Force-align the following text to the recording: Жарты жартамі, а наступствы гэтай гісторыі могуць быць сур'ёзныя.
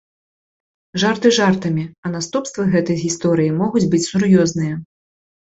Жарты 1.03 1.29
жартамі, 1.39 1.83
а 2.07 2.13
наступствы 2.15 2.65
гэтай 2.73 2.97
гісторыі 3.05 3.53
могуць 3.61 3.85
быць 3.95 4.03
сур'ёзныя. 4.09 4.75